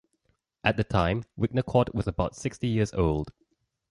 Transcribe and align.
At 0.63 0.77
the 0.77 0.83
time 0.83 1.25
Wignacourt 1.37 1.93
was 1.93 2.07
about 2.07 2.35
sixty 2.35 2.67
years 2.67 2.91
old. 2.91 3.31